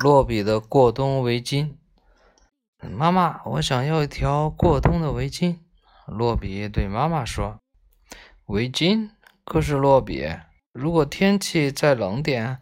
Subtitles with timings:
[0.00, 1.74] 洛比的过冬围巾。
[2.80, 5.58] 妈妈，我想要一条过冬的围巾。
[6.06, 7.58] 洛比对妈妈说
[8.46, 9.10] ：“围巾？
[9.44, 10.28] 可是洛比，
[10.72, 12.58] 如果天气再冷点，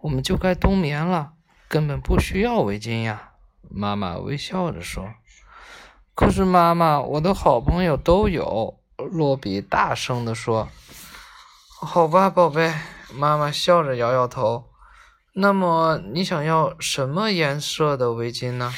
[0.00, 1.34] 我们就该冬眠了，
[1.68, 3.34] 根本不需要围巾呀。”
[3.70, 5.14] 妈妈微笑着说
[6.16, 10.68] ：“可是妈妈，我的好朋友都有。”洛比大声地说
[11.80, 12.74] ：“好吧，宝贝。”
[13.14, 14.64] 妈妈笑着摇摇头。
[15.32, 18.72] “那么你想要什么颜色的围巾呢？”“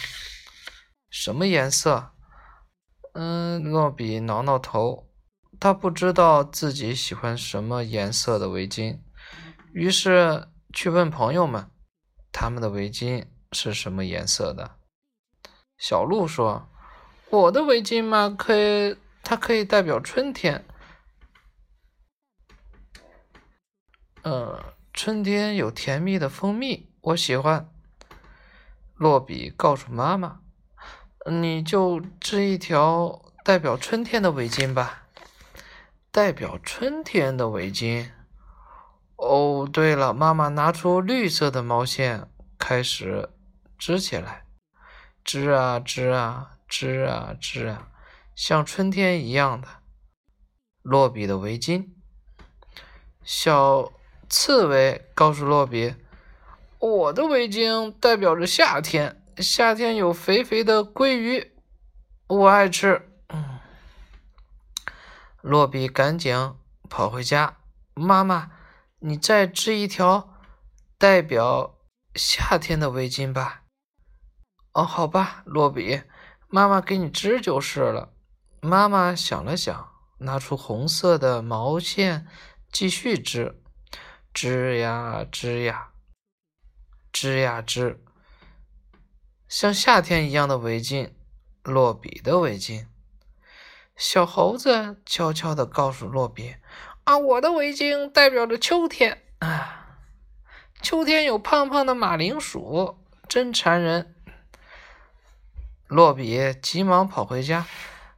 [1.10, 2.10] 什么颜色？”
[3.14, 5.10] 嗯，洛比挠挠头，
[5.60, 9.00] 他不知道自己喜欢什么颜色的围巾，
[9.72, 11.70] 于是去问朋友们，
[12.32, 14.78] 他们的围巾是什么颜色的。
[15.76, 16.70] 小鹿说
[17.28, 20.64] ：“我的围巾嘛，可以，它可以代表春天。
[24.22, 24.58] 嗯，
[25.04, 27.68] 春天有甜蜜的蜂蜜，我喜欢。”
[28.94, 30.42] 洛比告诉妈妈。
[31.28, 35.08] 你就织一条代表春天的围巾吧。
[36.12, 38.12] 代表春天的围巾。
[39.16, 43.28] 哦，对了，妈妈拿出绿色的毛线，开始
[43.76, 44.44] 织起来。
[45.24, 47.88] 织啊织啊织啊织啊，
[48.36, 49.66] 像春天一样的
[50.82, 51.88] 洛比的围巾。
[53.24, 53.90] 小
[54.34, 55.94] 刺猬告诉洛比
[56.80, 61.52] ：“我的围巾代表着夏天。”夏天有肥肥的鲑鱼，
[62.28, 63.10] 我爱吃。
[63.28, 63.60] 嗯，
[65.42, 66.54] 洛比赶紧
[66.88, 67.58] 跑回家。
[67.92, 68.52] 妈妈，
[69.00, 70.34] 你再织一条
[70.96, 71.74] 代表
[72.14, 73.64] 夏天的围巾吧。
[74.72, 76.00] 哦，好吧，洛比，
[76.48, 78.14] 妈妈给你织就是了。
[78.62, 82.26] 妈妈想了想，拿出红色的毛线，
[82.72, 83.61] 继续织，
[84.32, 85.90] 织呀织呀，
[87.12, 88.02] 织呀织。
[89.46, 91.10] 像夏天一样的围巾，
[91.62, 92.86] 洛比的围巾。
[93.94, 96.56] 小猴子悄悄地告诉洛比
[97.04, 99.98] ：“啊，我的围巾代表着秋天啊，
[100.80, 104.14] 秋天有胖胖的马铃薯，真馋人。”
[105.88, 107.66] 洛比急忙跑回家：“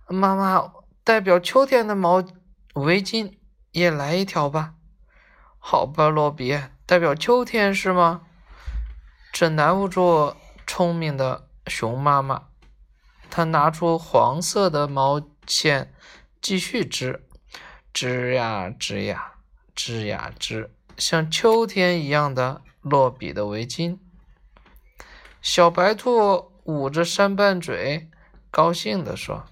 [0.06, 0.72] 妈妈，
[1.02, 2.24] 代表秋天的毛
[2.74, 3.36] 围巾
[3.72, 4.74] 也来一条吧。
[5.66, 8.20] ”“好吧，洛比，代表秋天是吗？”
[9.32, 10.34] 这难不住。
[10.66, 12.48] 聪明的熊妈妈，
[13.30, 15.94] 她拿出黄色的毛线，
[16.40, 17.26] 继续织，
[17.92, 19.32] 织呀织呀，
[19.74, 23.98] 织呀织，像秋天一样的落笔的围巾。
[25.40, 28.10] 小白兔捂着山半嘴，
[28.50, 29.44] 高兴地说：“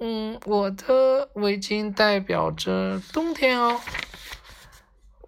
[0.00, 3.80] 嗯，我的围巾代表着冬天哦，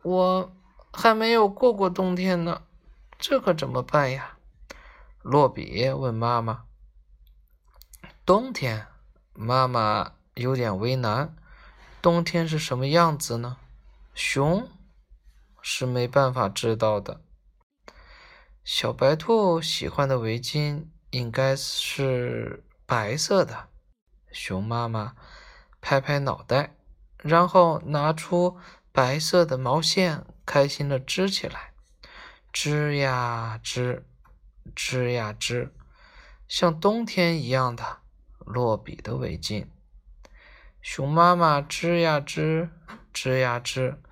[0.07, 0.57] 我
[0.93, 2.63] 还没有过过冬天呢，
[3.19, 4.39] 这可怎么办呀？”
[5.21, 6.67] 洛比问妈妈
[8.25, 8.87] ：“冬天？”
[9.35, 11.35] 妈妈有点为难。
[12.01, 13.57] 冬天是什么样子呢？
[14.15, 14.69] 熊
[15.61, 17.21] 是没办法知道的。
[18.63, 23.69] 小白兔喜欢的围巾应该是白色的。
[24.31, 25.17] 熊妈妈
[25.81, 26.77] 拍拍脑袋，
[27.19, 28.57] 然后拿出
[28.97, 31.75] 白色的毛线，开心的织起来，
[32.51, 34.07] 织呀织。
[34.75, 35.75] 织呀织，
[36.49, 37.99] 像冬天一样的
[38.39, 39.67] 落笔的围巾。
[40.81, 42.71] 熊妈妈织呀织，
[43.13, 44.03] 织呀织，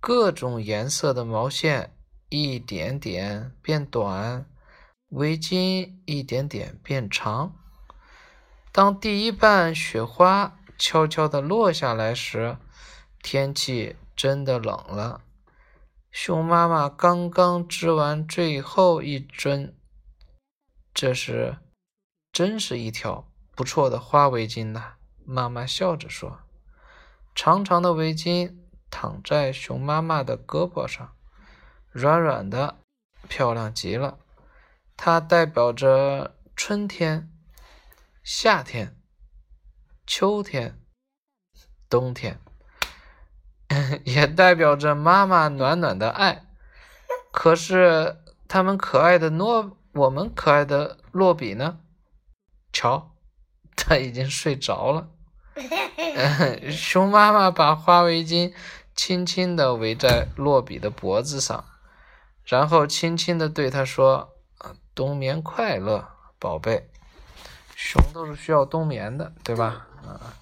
[0.00, 1.94] 各种颜色的毛线
[2.30, 4.46] 一点点变短，
[5.10, 7.54] 围巾一点点变长。
[8.72, 12.56] 当第一瓣雪花悄悄地落下来时，
[13.22, 15.24] 天气真的冷了。
[16.12, 19.76] 熊妈妈刚刚织完最后一针。
[20.94, 21.56] 这是，
[22.30, 24.94] 真是一条不错的花围巾呐！
[25.24, 26.38] 妈妈笑着说
[27.34, 31.16] ：“长长的围巾躺在熊妈妈的胳膊上，
[31.90, 32.78] 软软的，
[33.28, 34.20] 漂亮极了。
[34.96, 37.28] 它代表着春天、
[38.22, 38.96] 夏天、
[40.06, 40.80] 秋天、
[41.88, 42.38] 冬天，
[44.04, 46.44] 也代表着妈妈暖暖的爱。
[47.32, 48.18] 可是，
[48.48, 51.80] 他们可爱的诺。”我们可爱的洛比呢？
[52.72, 53.10] 瞧，
[53.76, 55.10] 他已经睡着了。
[56.72, 58.54] 熊妈妈把花围巾
[58.96, 61.66] 轻轻地围在洛比的脖子上，
[62.46, 64.30] 然后轻轻地对他说
[64.96, 66.08] ：“冬眠快乐，
[66.38, 66.88] 宝贝。”
[67.76, 69.88] 熊都是需要冬眠的，对吧？
[70.06, 70.32] 啊，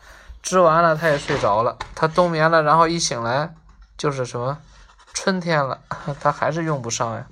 [0.43, 1.77] 织完了，他也睡着了。
[1.95, 3.55] 他冬眠了，然后一醒来
[3.97, 4.59] 就是什么
[5.13, 5.79] 春天了，
[6.21, 7.27] 他还是用不上呀。